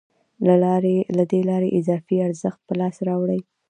له 1.19 1.23
دې 1.31 1.41
لارې 1.49 1.73
اضافي 1.79 2.17
ارزښت 2.27 2.59
په 2.67 2.73
لاس 2.79 2.95
راوړي 3.07 3.39